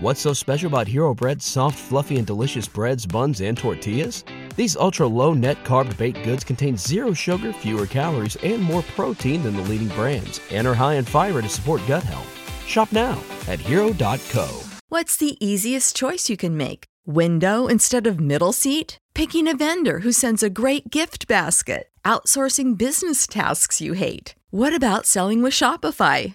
What's 0.00 0.20
so 0.20 0.32
special 0.32 0.68
about 0.68 0.86
Hero 0.86 1.12
Bread's 1.12 1.44
soft, 1.44 1.76
fluffy, 1.76 2.18
and 2.18 2.26
delicious 2.26 2.68
breads, 2.68 3.04
buns, 3.04 3.40
and 3.40 3.58
tortillas? 3.58 4.22
These 4.54 4.76
ultra 4.76 5.08
low 5.08 5.34
net 5.34 5.64
carb 5.64 5.96
baked 5.98 6.22
goods 6.22 6.44
contain 6.44 6.76
zero 6.76 7.12
sugar, 7.12 7.52
fewer 7.52 7.84
calories, 7.84 8.36
and 8.44 8.62
more 8.62 8.82
protein 8.94 9.42
than 9.42 9.56
the 9.56 9.62
leading 9.62 9.88
brands, 9.88 10.40
and 10.52 10.68
are 10.68 10.74
high 10.74 10.94
in 10.94 11.04
fiber 11.04 11.42
to 11.42 11.48
support 11.48 11.82
gut 11.88 12.04
health. 12.04 12.32
Shop 12.64 12.92
now 12.92 13.20
at 13.48 13.58
hero.co. 13.58 14.62
What's 14.88 15.16
the 15.16 15.36
easiest 15.44 15.96
choice 15.96 16.30
you 16.30 16.36
can 16.36 16.56
make? 16.56 16.84
Window 17.04 17.66
instead 17.66 18.06
of 18.06 18.20
middle 18.20 18.52
seat? 18.52 18.98
Picking 19.14 19.48
a 19.48 19.56
vendor 19.56 19.98
who 20.00 20.12
sends 20.12 20.44
a 20.44 20.50
great 20.50 20.90
gift 20.90 21.26
basket? 21.26 21.88
Outsourcing 22.04 22.78
business 22.78 23.26
tasks 23.26 23.80
you 23.80 23.94
hate? 23.94 24.36
What 24.50 24.72
about 24.72 25.06
selling 25.06 25.42
with 25.42 25.54
Shopify? 25.54 26.34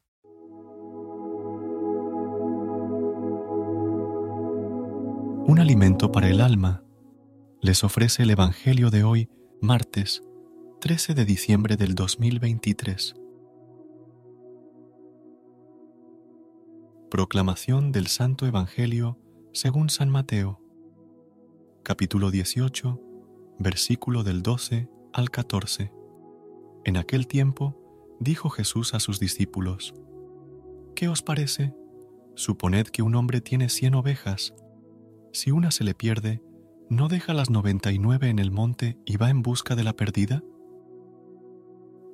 Un 5.51 5.59
alimento 5.59 6.13
para 6.13 6.29
el 6.29 6.39
alma 6.39 6.81
les 7.59 7.83
ofrece 7.83 8.23
el 8.23 8.29
Evangelio 8.29 8.89
de 8.89 9.03
hoy, 9.03 9.29
martes 9.61 10.23
13 10.79 11.13
de 11.13 11.25
diciembre 11.25 11.75
del 11.75 11.93
2023. 11.93 13.15
Proclamación 17.09 17.91
del 17.91 18.07
Santo 18.07 18.45
Evangelio 18.45 19.19
según 19.51 19.89
San 19.89 20.09
Mateo, 20.09 20.61
capítulo 21.83 22.31
18, 22.31 23.01
versículo 23.59 24.23
del 24.23 24.43
12 24.43 24.87
al 25.11 25.31
14. 25.31 25.91
En 26.85 26.95
aquel 26.95 27.27
tiempo 27.27 27.75
dijo 28.21 28.49
Jesús 28.49 28.93
a 28.93 29.01
sus 29.01 29.19
discípulos, 29.19 29.93
¿Qué 30.95 31.09
os 31.09 31.21
parece? 31.21 31.73
Suponed 32.35 32.87
que 32.87 33.01
un 33.01 33.15
hombre 33.15 33.41
tiene 33.41 33.67
cien 33.67 33.95
ovejas. 33.95 34.53
Si 35.33 35.51
una 35.51 35.71
se 35.71 35.83
le 35.83 35.93
pierde, 35.93 36.41
¿no 36.89 37.07
deja 37.07 37.33
las 37.33 37.49
noventa 37.49 37.91
y 37.91 37.99
nueve 37.99 38.29
en 38.29 38.39
el 38.39 38.51
monte 38.51 38.97
y 39.05 39.15
va 39.15 39.29
en 39.29 39.41
busca 39.41 39.75
de 39.75 39.83
la 39.83 39.93
perdida? 39.93 40.43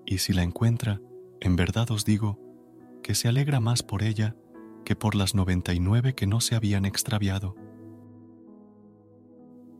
Y 0.05 0.19
si 0.19 0.33
la 0.33 0.43
encuentra, 0.43 1.01
en 1.39 1.55
verdad 1.55 1.89
os 1.91 2.05
digo, 2.05 2.39
que 3.01 3.15
se 3.15 3.27
alegra 3.27 3.59
más 3.59 3.81
por 3.81 4.03
ella 4.03 4.35
que 4.85 4.95
por 4.95 5.15
las 5.15 5.33
noventa 5.33 5.73
y 5.73 5.79
nueve 5.79 6.13
que 6.13 6.27
no 6.27 6.41
se 6.41 6.55
habían 6.55 6.85
extraviado. 6.85 7.55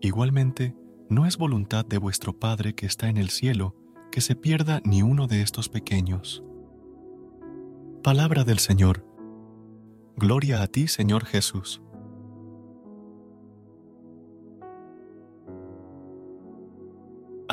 Igualmente, 0.02 0.76
no 1.10 1.26
es 1.26 1.38
voluntad 1.38 1.86
de 1.86 1.98
vuestro 1.98 2.38
Padre 2.38 2.74
que 2.74 2.86
está 2.86 3.08
en 3.08 3.18
el 3.18 3.30
cielo 3.30 3.76
que 4.12 4.22
se 4.22 4.36
pierda 4.36 4.82
ni 4.84 5.04
uno 5.04 5.28
de 5.28 5.42
estos 5.42 5.70
pequeños. 5.70 6.44
Palabra 8.04 8.44
del 8.44 8.60
Señor. 8.60 9.06
Gloria 10.16 10.62
a 10.62 10.68
ti, 10.68 10.88
Señor 10.88 11.26
Jesús. 11.26 11.82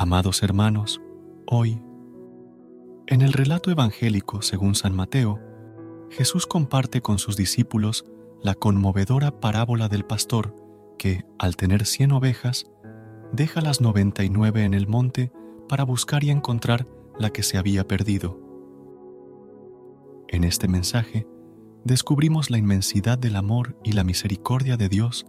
Amados 0.05 0.43
hermanos, 0.43 1.01
hoy, 1.47 1.81
en 3.07 3.23
el 3.23 3.33
relato 3.33 3.71
evangélico 3.71 4.43
según 4.43 4.75
San 4.75 4.95
Mateo, 4.95 5.39
Jesús 6.11 6.45
comparte 6.45 7.01
con 7.01 7.17
sus 7.17 7.35
discípulos 7.35 8.05
la 8.43 8.53
conmovedora 8.53 9.39
parábola 9.39 9.89
del 9.89 10.05
pastor 10.05 10.55
que, 10.99 11.25
al 11.39 11.55
tener 11.55 11.87
cien 11.87 12.11
ovejas, 12.11 12.67
deja 13.33 13.61
las 13.61 13.81
noventa 13.81 14.23
y 14.23 14.29
nueve 14.29 14.63
en 14.63 14.75
el 14.75 14.85
monte 14.85 15.31
para 15.67 15.83
buscar 15.83 16.23
y 16.23 16.29
encontrar 16.29 16.85
la 17.17 17.31
que 17.31 17.41
se 17.41 17.57
había 17.57 17.87
perdido. 17.87 18.39
En 20.27 20.43
este 20.43 20.67
mensaje 20.67 21.25
descubrimos 21.83 22.51
la 22.51 22.59
inmensidad 22.59 23.17
del 23.17 23.37
amor 23.37 23.75
y 23.83 23.93
la 23.93 24.03
misericordia 24.03 24.77
de 24.77 24.87
Dios 24.87 25.25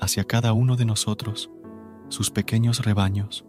hacia 0.00 0.22
cada 0.22 0.52
uno 0.52 0.76
de 0.76 0.84
nosotros, 0.84 1.50
sus 2.10 2.30
pequeños 2.30 2.84
rebaños. 2.84 3.44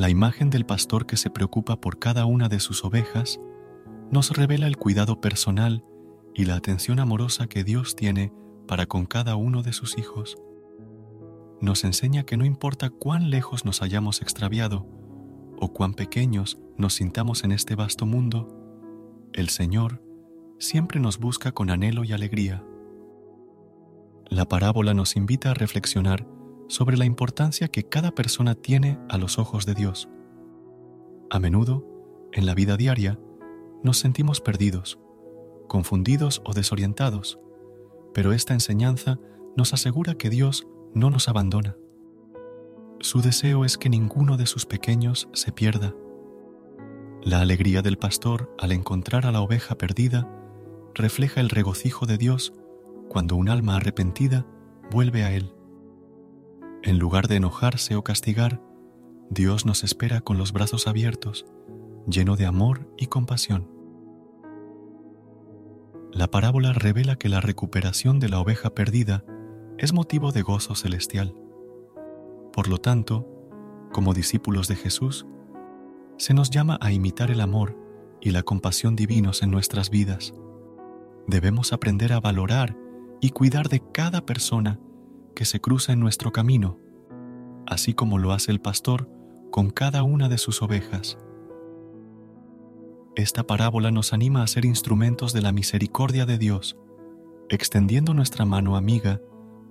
La 0.00 0.08
imagen 0.08 0.48
del 0.48 0.64
pastor 0.64 1.04
que 1.04 1.18
se 1.18 1.28
preocupa 1.28 1.78
por 1.78 1.98
cada 1.98 2.24
una 2.24 2.48
de 2.48 2.58
sus 2.58 2.86
ovejas 2.86 3.38
nos 4.10 4.30
revela 4.30 4.66
el 4.66 4.78
cuidado 4.78 5.20
personal 5.20 5.84
y 6.34 6.46
la 6.46 6.54
atención 6.54 7.00
amorosa 7.00 7.48
que 7.48 7.64
Dios 7.64 7.96
tiene 7.96 8.32
para 8.66 8.86
con 8.86 9.04
cada 9.04 9.36
uno 9.36 9.62
de 9.62 9.74
sus 9.74 9.98
hijos. 9.98 10.38
Nos 11.60 11.84
enseña 11.84 12.22
que 12.22 12.38
no 12.38 12.46
importa 12.46 12.88
cuán 12.88 13.28
lejos 13.28 13.66
nos 13.66 13.82
hayamos 13.82 14.22
extraviado 14.22 14.86
o 15.58 15.70
cuán 15.74 15.92
pequeños 15.92 16.58
nos 16.78 16.94
sintamos 16.94 17.44
en 17.44 17.52
este 17.52 17.74
vasto 17.74 18.06
mundo, 18.06 18.48
el 19.34 19.50
Señor 19.50 20.02
siempre 20.58 20.98
nos 20.98 21.18
busca 21.18 21.52
con 21.52 21.68
anhelo 21.68 22.04
y 22.04 22.14
alegría. 22.14 22.64
La 24.30 24.46
parábola 24.46 24.94
nos 24.94 25.14
invita 25.16 25.50
a 25.50 25.54
reflexionar 25.54 26.26
sobre 26.70 26.96
la 26.96 27.04
importancia 27.04 27.66
que 27.66 27.82
cada 27.82 28.12
persona 28.12 28.54
tiene 28.54 28.96
a 29.08 29.18
los 29.18 29.40
ojos 29.40 29.66
de 29.66 29.74
Dios. 29.74 30.08
A 31.28 31.40
menudo, 31.40 31.84
en 32.32 32.46
la 32.46 32.54
vida 32.54 32.76
diaria, 32.76 33.18
nos 33.82 33.98
sentimos 33.98 34.40
perdidos, 34.40 35.00
confundidos 35.66 36.40
o 36.44 36.52
desorientados, 36.52 37.40
pero 38.14 38.32
esta 38.32 38.54
enseñanza 38.54 39.18
nos 39.56 39.74
asegura 39.74 40.14
que 40.14 40.30
Dios 40.30 40.68
no 40.94 41.10
nos 41.10 41.28
abandona. 41.28 41.76
Su 43.00 43.20
deseo 43.20 43.64
es 43.64 43.76
que 43.76 43.88
ninguno 43.88 44.36
de 44.36 44.46
sus 44.46 44.64
pequeños 44.64 45.28
se 45.32 45.50
pierda. 45.50 45.92
La 47.20 47.40
alegría 47.40 47.82
del 47.82 47.98
pastor 47.98 48.54
al 48.60 48.70
encontrar 48.70 49.26
a 49.26 49.32
la 49.32 49.40
oveja 49.40 49.76
perdida 49.76 50.32
refleja 50.94 51.40
el 51.40 51.48
regocijo 51.48 52.06
de 52.06 52.16
Dios 52.16 52.52
cuando 53.08 53.34
un 53.34 53.48
alma 53.48 53.74
arrepentida 53.74 54.46
vuelve 54.92 55.24
a 55.24 55.32
Él. 55.32 55.52
En 56.82 56.98
lugar 56.98 57.28
de 57.28 57.36
enojarse 57.36 57.94
o 57.94 58.02
castigar, 58.02 58.62
Dios 59.28 59.66
nos 59.66 59.84
espera 59.84 60.22
con 60.22 60.38
los 60.38 60.52
brazos 60.52 60.86
abiertos 60.86 61.44
lleno 62.06 62.36
de 62.36 62.46
amor 62.46 62.88
y 62.96 63.06
compasión. 63.06 63.68
La 66.12 66.28
parábola 66.28 66.72
revela 66.72 67.16
que 67.16 67.28
la 67.28 67.40
recuperación 67.40 68.18
de 68.18 68.30
la 68.30 68.40
oveja 68.40 68.70
perdida 68.70 69.24
es 69.78 69.92
motivo 69.92 70.32
de 70.32 70.42
gozo 70.42 70.74
celestial. 70.74 71.34
Por 72.52 72.68
lo 72.68 72.78
tanto, 72.78 73.28
como 73.92 74.14
discípulos 74.14 74.66
de 74.66 74.76
Jesús, 74.76 75.26
se 76.16 76.34
nos 76.34 76.50
llama 76.50 76.78
a 76.80 76.92
imitar 76.92 77.30
el 77.30 77.40
amor 77.40 77.76
y 78.20 78.30
la 78.30 78.42
compasión 78.42 78.96
divinos 78.96 79.42
en 79.42 79.50
nuestras 79.50 79.90
vidas. 79.90 80.34
Debemos 81.26 81.72
aprender 81.72 82.12
a 82.12 82.20
valorar 82.20 82.76
y 83.20 83.30
cuidar 83.30 83.68
de 83.68 83.80
cada 83.92 84.24
persona 84.26 84.80
que 85.34 85.44
se 85.44 85.60
cruza 85.60 85.92
en 85.92 86.00
nuestro 86.00 86.32
camino, 86.32 86.78
así 87.66 87.94
como 87.94 88.18
lo 88.18 88.32
hace 88.32 88.50
el 88.52 88.60
pastor 88.60 89.08
con 89.50 89.70
cada 89.70 90.02
una 90.02 90.28
de 90.28 90.38
sus 90.38 90.62
ovejas. 90.62 91.18
Esta 93.16 93.44
parábola 93.44 93.90
nos 93.90 94.12
anima 94.12 94.42
a 94.42 94.46
ser 94.46 94.64
instrumentos 94.64 95.32
de 95.32 95.42
la 95.42 95.52
misericordia 95.52 96.26
de 96.26 96.38
Dios, 96.38 96.76
extendiendo 97.48 98.14
nuestra 98.14 98.44
mano 98.44 98.76
amiga 98.76 99.20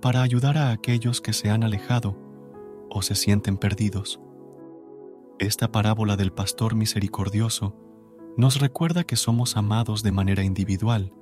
para 0.00 0.22
ayudar 0.22 0.58
a 0.58 0.70
aquellos 0.70 1.20
que 1.20 1.32
se 1.32 1.50
han 1.50 1.64
alejado 1.64 2.16
o 2.90 3.02
se 3.02 3.14
sienten 3.14 3.56
perdidos. 3.56 4.20
Esta 5.38 5.72
parábola 5.72 6.16
del 6.16 6.32
pastor 6.32 6.74
misericordioso 6.74 7.74
nos 8.36 8.60
recuerda 8.60 9.04
que 9.04 9.16
somos 9.16 9.56
amados 9.56 10.02
de 10.02 10.12
manera 10.12 10.44
individual 10.44 11.12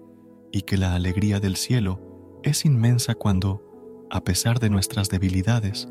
y 0.50 0.62
que 0.62 0.76
la 0.76 0.94
alegría 0.94 1.40
del 1.40 1.56
cielo 1.56 2.40
es 2.42 2.64
inmensa 2.64 3.14
cuando, 3.14 3.62
a 4.10 4.24
pesar 4.24 4.58
de 4.58 4.70
nuestras 4.70 5.08
debilidades, 5.08 5.88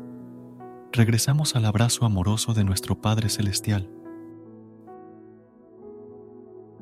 regresamos 0.92 1.54
al 1.54 1.64
abrazo 1.64 2.04
amoroso 2.04 2.54
de 2.54 2.64
nuestro 2.64 3.00
Padre 3.00 3.28
Celestial 3.28 3.90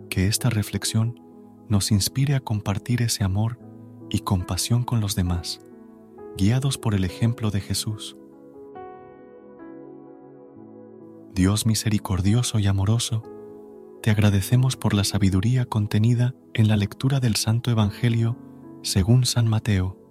que 0.09 0.29
esta 0.29 0.49
reflexión 0.49 1.21
nos 1.69 1.91
inspire 1.93 2.37
a 2.37 2.41
compartir 2.41 3.03
ese 3.03 3.23
amor 3.23 3.59
y 4.09 4.21
compasión 4.21 4.83
con 4.83 5.01
los 5.01 5.15
demás, 5.15 5.61
guiados 6.39 6.79
por 6.79 6.95
el 6.95 7.05
ejemplo 7.05 7.51
de 7.51 7.61
Jesús. 7.61 8.17
Dios 11.35 11.67
misericordioso 11.67 12.59
y 12.59 12.67
amoroso, 12.67 13.23
te 14.03 14.11
agradecemos 14.11 14.77
por 14.77 14.95
la 14.95 15.05
sabiduría 15.05 15.67
contenida 15.67 16.35
en 16.55 16.69
la 16.69 16.79
lectura 16.79 17.21
del 17.21 17.37
Santo 17.37 17.71
Evangelio 17.71 18.39
según 18.83 19.27
San 19.27 19.47
Mateo. 19.49 20.06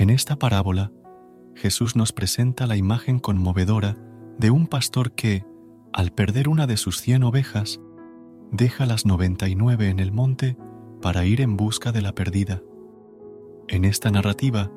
En 0.00 0.08
esta 0.08 0.36
parábola, 0.36 0.92
Jesús 1.54 1.94
nos 1.94 2.14
presenta 2.14 2.66
la 2.66 2.78
imagen 2.78 3.18
conmovedora 3.18 3.98
de 4.38 4.50
un 4.50 4.66
pastor 4.66 5.12
que, 5.12 5.44
al 5.92 6.10
perder 6.10 6.48
una 6.48 6.66
de 6.66 6.78
sus 6.78 7.02
cien 7.02 7.22
ovejas, 7.22 7.82
deja 8.50 8.86
las 8.86 9.04
noventa 9.04 9.46
y 9.46 9.56
nueve 9.56 9.90
en 9.90 9.98
el 9.98 10.10
monte 10.10 10.56
para 11.02 11.26
ir 11.26 11.42
en 11.42 11.58
busca 11.58 11.92
de 11.92 12.00
la 12.00 12.14
perdida. 12.14 12.62
En 13.68 13.84
esta 13.84 14.10
narrativa, 14.10 14.70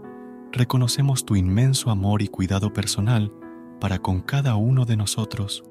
reconocemos 0.52 1.26
tu 1.26 1.38
inmenso 1.38 1.90
amor 1.90 2.22
y 2.22 2.28
cuidado 2.28 2.74
personal 2.74 3.32
para 3.80 4.00
con 4.00 4.20
cada 4.20 4.58
uno 4.58 4.84
de 4.84 4.98
nosotros, 4.98 5.64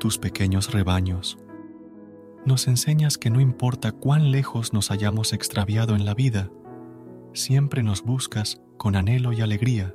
tus 0.00 0.16
pequeños 0.16 0.72
rebaños. 0.72 1.36
Nos 2.46 2.66
enseñas 2.68 3.18
que 3.18 3.28
no 3.28 3.42
importa 3.42 3.92
cuán 3.92 4.30
lejos 4.30 4.72
nos 4.72 4.90
hayamos 4.90 5.34
extraviado 5.34 5.94
en 5.94 6.06
la 6.06 6.14
vida, 6.14 6.50
siempre 7.32 7.82
nos 7.82 8.02
buscas 8.02 8.60
con 8.76 8.96
anhelo 8.96 9.32
y 9.32 9.40
alegría. 9.40 9.94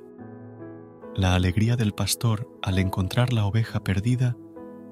La 1.16 1.36
alegría 1.36 1.76
del 1.76 1.94
pastor 1.94 2.50
al 2.62 2.80
encontrar 2.80 3.34
la 3.34 3.46
oveja 3.46 3.84
perdida 3.84 4.36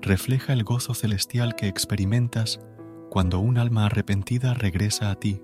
refleja 0.01 0.53
el 0.53 0.63
gozo 0.63 0.93
celestial 0.93 1.55
que 1.55 1.67
experimentas 1.67 2.59
cuando 3.09 3.39
un 3.39 3.57
alma 3.57 3.85
arrepentida 3.85 4.53
regresa 4.53 5.11
a 5.11 5.15
ti. 5.15 5.41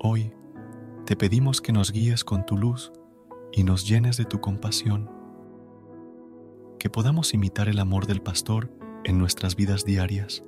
Hoy 0.00 0.32
te 1.04 1.16
pedimos 1.16 1.60
que 1.60 1.72
nos 1.72 1.92
guíes 1.92 2.24
con 2.24 2.46
tu 2.46 2.56
luz 2.56 2.92
y 3.52 3.64
nos 3.64 3.88
llenes 3.88 4.16
de 4.16 4.24
tu 4.24 4.40
compasión, 4.40 5.10
que 6.78 6.90
podamos 6.90 7.32
imitar 7.32 7.68
el 7.68 7.78
amor 7.78 8.06
del 8.06 8.20
pastor 8.20 8.70
en 9.04 9.18
nuestras 9.18 9.56
vidas 9.56 9.84
diarias, 9.84 10.44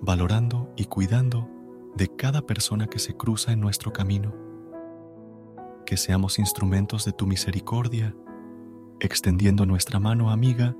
valorando 0.00 0.72
y 0.76 0.86
cuidando 0.86 1.48
de 1.94 2.08
cada 2.08 2.42
persona 2.42 2.86
que 2.86 2.98
se 2.98 3.16
cruza 3.16 3.52
en 3.52 3.60
nuestro 3.60 3.92
camino 3.92 4.42
que 5.92 5.98
seamos 5.98 6.38
instrumentos 6.38 7.04
de 7.04 7.12
tu 7.12 7.26
misericordia, 7.26 8.16
extendiendo 9.00 9.66
nuestra 9.66 10.00
mano 10.00 10.30
amiga 10.30 10.74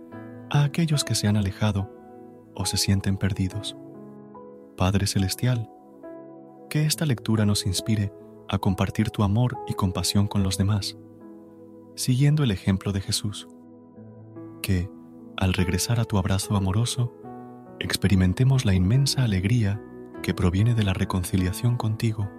a 0.50 0.64
aquellos 0.64 1.04
que 1.04 1.14
se 1.14 1.28
han 1.28 1.36
alejado 1.36 1.90
o 2.54 2.64
se 2.64 2.78
sienten 2.78 3.16
perdidos. 3.18 3.76
Padre 4.74 5.06
Celestial, 5.06 5.68
que 6.70 6.86
esta 6.86 7.04
lectura 7.04 7.44
nos 7.44 7.66
inspire 7.66 8.10
a 8.48 8.56
compartir 8.58 9.10
tu 9.10 9.22
amor 9.22 9.58
y 9.66 9.74
compasión 9.74 10.28
con 10.28 10.42
los 10.42 10.56
demás, 10.56 10.96
siguiendo 11.94 12.42
el 12.42 12.50
ejemplo 12.50 12.92
de 12.92 13.02
Jesús. 13.02 13.48
Que, 14.62 14.88
al 15.36 15.52
regresar 15.52 16.00
a 16.00 16.04
tu 16.04 16.16
abrazo 16.16 16.56
amoroso, 16.56 17.12
experimentemos 17.80 18.64
la 18.64 18.74
inmensa 18.74 19.24
alegría 19.24 19.78
que 20.22 20.34
proviene 20.34 20.74
de 20.74 20.84
la 20.84 20.94
reconciliación 20.94 21.76
contigo. 21.76 22.30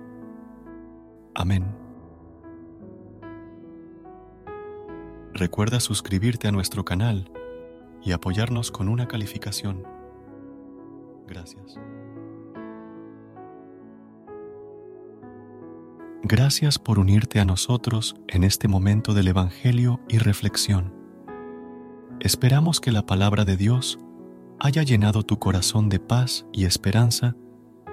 Amén. 1.36 1.66
Recuerda 5.34 5.80
suscribirte 5.80 6.48
a 6.48 6.52
nuestro 6.52 6.86
canal 6.86 7.32
y 8.04 8.12
apoyarnos 8.12 8.72
con 8.72 8.88
una 8.88 9.08
calificación. 9.08 9.84
Gracias. 11.28 11.80
Gracias 16.24 16.80
por 16.80 17.00
unirte 17.00 17.40
a 17.40 17.46
nosotros 17.46 18.16
en 18.28 18.44
este 18.44 18.68
momento 18.68 19.14
del 19.14 19.28
Evangelio 19.28 20.00
y 20.08 20.20
reflexión. 20.20 20.94
Esperamos 22.20 22.80
que 22.80 22.92
la 22.92 23.06
palabra 23.06 23.44
de 23.44 23.58
Dios 23.58 24.00
haya 24.60 24.84
llenado 24.84 25.24
tu 25.24 25.40
corazón 25.40 25.90
de 25.90 26.00
paz 26.00 26.46
y 26.54 26.66
esperanza 26.66 27.36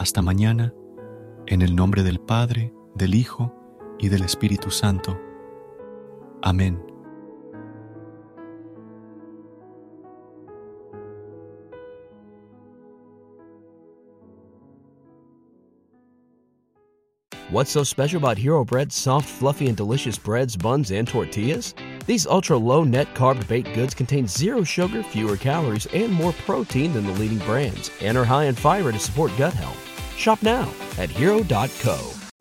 Hasta 0.00 0.22
mañana, 0.22 0.72
en 1.46 1.60
el 1.60 1.76
nombre 1.76 2.02
del 2.02 2.20
Padre, 2.20 2.72
del 2.94 3.14
Hijo 3.14 3.54
y 3.98 4.08
del 4.08 4.22
Espíritu 4.22 4.70
Santo. 4.70 5.20
Amén. 6.40 6.82
What's 17.50 17.70
so 17.70 17.84
special 17.84 18.16
about 18.16 18.38
Hero 18.38 18.64
Bread's 18.64 18.94
soft, 18.94 19.28
fluffy, 19.28 19.66
and 19.66 19.76
delicious 19.76 20.16
breads, 20.16 20.56
buns, 20.56 20.92
and 20.92 21.06
tortillas? 21.06 21.74
These 22.06 22.26
ultra 22.26 22.56
low 22.56 22.84
net 22.84 23.14
carb 23.14 23.46
baked 23.46 23.74
goods 23.74 23.92
contain 23.92 24.26
zero 24.26 24.64
sugar, 24.64 25.02
fewer 25.02 25.36
calories, 25.36 25.84
and 25.92 26.10
more 26.10 26.32
protein 26.46 26.94
than 26.94 27.06
the 27.06 27.12
leading 27.20 27.40
brands, 27.40 27.90
and 28.00 28.16
are 28.16 28.24
high 28.24 28.44
in 28.44 28.54
fiber 28.54 28.92
to 28.92 28.98
support 28.98 29.30
gut 29.36 29.52
health. 29.52 29.89
Shop 30.20 30.42
now 30.42 30.70
at 30.98 31.08
hero.co. 31.08 32.19